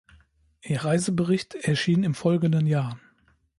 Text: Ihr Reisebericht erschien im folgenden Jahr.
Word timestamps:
Ihr 0.63 0.83
Reisebericht 0.83 1.53
erschien 1.53 2.01
im 2.01 2.15
folgenden 2.15 2.65
Jahr. 2.65 2.99